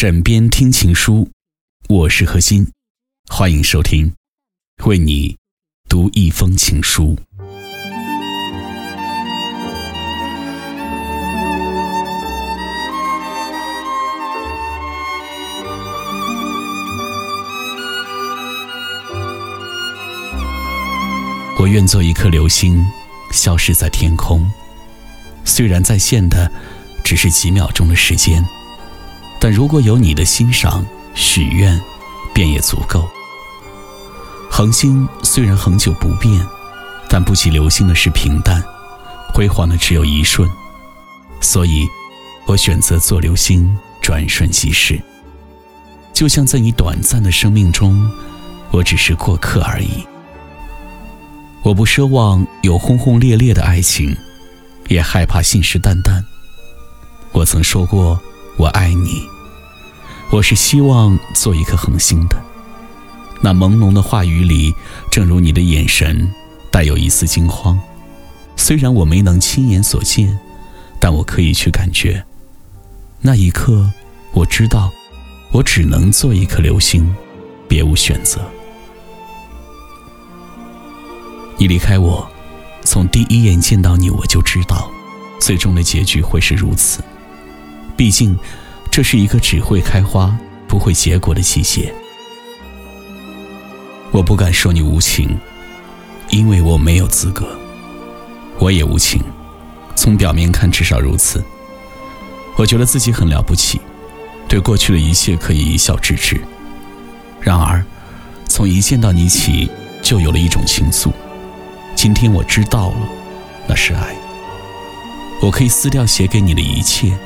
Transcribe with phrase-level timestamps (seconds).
[0.00, 1.28] 枕边听情书，
[1.88, 2.70] 我是何欣，
[3.28, 4.12] 欢迎收听，
[4.84, 5.36] 为你
[5.88, 7.18] 读一封情书。
[21.58, 22.86] 我愿做一颗流星，
[23.32, 24.48] 消失在天空。
[25.44, 26.48] 虽然在线的
[27.02, 28.40] 只是几秒钟的时间。
[29.40, 31.80] 但如果有你的欣赏、许愿，
[32.34, 33.08] 便也足够。
[34.50, 36.44] 恒星虽然恒久不变，
[37.08, 38.60] 但不及流星的是平淡，
[39.32, 40.50] 辉煌的只有一瞬。
[41.40, 41.86] 所以，
[42.46, 45.00] 我选择做流星，转瞬即逝。
[46.12, 48.10] 就像在你短暂的生命中，
[48.72, 50.04] 我只是过客而已。
[51.62, 54.16] 我不奢望有轰轰烈烈的爱情，
[54.88, 56.20] 也害怕信誓旦旦。
[57.30, 58.20] 我曾说过。
[58.58, 59.22] 我爱你，
[60.30, 62.36] 我是希望做一颗恒星的。
[63.40, 64.74] 那朦胧的话语里，
[65.12, 66.28] 正如你的眼神，
[66.68, 67.78] 带有一丝惊慌。
[68.56, 70.36] 虽然我没能亲眼所见，
[70.98, 72.24] 但我可以去感觉。
[73.20, 73.88] 那一刻，
[74.32, 74.90] 我知道，
[75.52, 77.14] 我只能做一颗流星，
[77.68, 78.40] 别无选择。
[81.58, 82.28] 你离开我，
[82.82, 84.90] 从第一眼见到你，我就知道，
[85.40, 87.00] 最终的结局会是如此。
[87.98, 88.38] 毕竟，
[88.92, 91.92] 这是一个只会开花不会结果的季节。
[94.12, 95.36] 我不敢说你无情，
[96.30, 97.58] 因为我没有资格。
[98.60, 99.20] 我也无情，
[99.96, 101.42] 从表面看至少如此。
[102.56, 103.80] 我觉得自己很了不起，
[104.48, 106.40] 对过去的一切可以一笑置之。
[107.40, 107.84] 然而，
[108.46, 109.68] 从一见到你起，
[110.00, 111.10] 就有了一种情愫。
[111.96, 113.08] 今天我知道了，
[113.66, 114.14] 那是爱。
[115.42, 117.18] 我可以撕掉写给你的一切。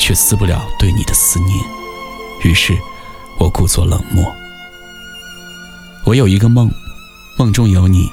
[0.00, 1.54] 却撕不了对你的思念，
[2.42, 2.74] 于是，
[3.38, 4.24] 我故作冷漠。
[6.06, 6.70] 我有一个梦，
[7.36, 8.10] 梦中有你，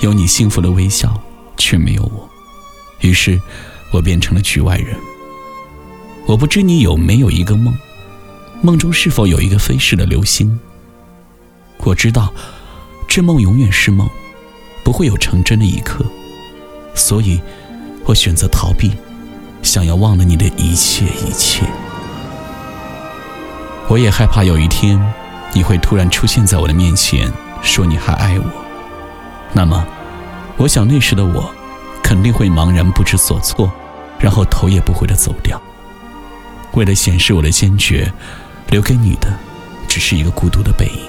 [0.00, 1.16] 有你幸福的微笑，
[1.56, 2.28] 却没有我，
[3.02, 3.40] 于是，
[3.92, 4.98] 我变成了局外人。
[6.26, 7.72] 我不知你有没有一个梦，
[8.60, 10.58] 梦中是否有一个飞逝的流星？
[11.78, 12.34] 我知道，
[13.06, 14.10] 这梦永远是梦，
[14.82, 16.04] 不会有成真的一刻，
[16.96, 17.40] 所以，
[18.06, 18.90] 我选择逃避。
[19.62, 21.64] 想要忘了你的一切一切，
[23.88, 25.00] 我也害怕有一天
[25.54, 28.44] 你会突然出现在我的面前，说你还爱我。
[29.52, 29.86] 那么，
[30.56, 31.48] 我想那时的我
[32.02, 33.70] 肯定会茫然不知所措，
[34.18, 35.60] 然后头也不回的走掉。
[36.72, 38.12] 为了显示我的坚决，
[38.68, 39.28] 留给你的
[39.86, 41.08] 只是一个孤独的背影。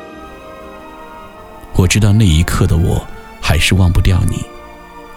[1.74, 3.06] 我知道那一刻的我
[3.42, 4.46] 还是忘不掉你，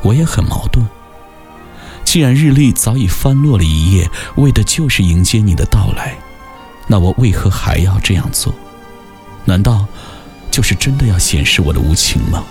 [0.03, 0.87] 我也很矛盾。
[2.16, 6.16] 既然日历早已翻落了一页，为的就是迎接你的到来，
[6.87, 8.54] 那我为何还要这样做？
[9.44, 9.87] 难道
[10.50, 12.43] 就是真的要显示我的无情吗？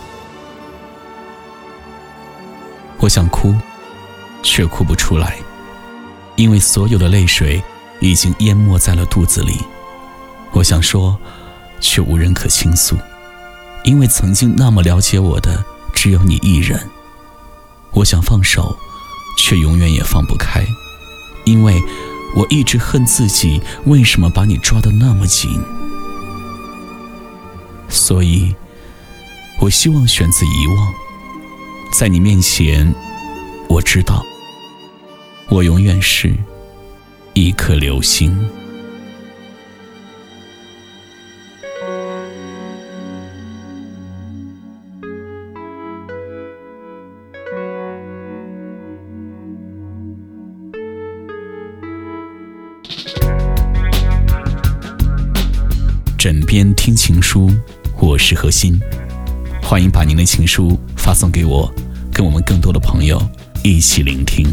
[2.99, 3.55] 我想哭，
[4.43, 5.35] 却哭不出来，
[6.35, 7.59] 因为所有的泪水
[7.99, 9.57] 已经淹没在了肚子里。
[10.51, 11.17] 我想说，
[11.79, 12.95] 却无人可倾诉，
[13.83, 16.79] 因为曾经那么了解我的只有你一人。
[17.93, 18.77] 我想放手。
[19.37, 20.65] 却永远也放不开，
[21.45, 21.81] 因为
[22.35, 25.49] 我一直恨自己为什么把你抓得那么紧。
[27.87, 28.53] 所以，
[29.59, 30.93] 我希望选择遗忘。
[31.93, 32.93] 在你面前，
[33.69, 34.21] 我知道，
[35.49, 36.35] 我永远是
[37.33, 38.37] 一颗流星。
[56.25, 57.51] 枕边听情书，
[57.99, 58.79] 我是何欣，
[59.61, 61.71] 欢迎把您的情书发送给我，
[62.11, 63.21] 跟我们更多的朋友
[63.63, 64.47] 一起聆听。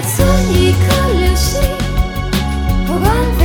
[0.00, 1.60] 做一颗流星。
[2.86, 3.41] 不管。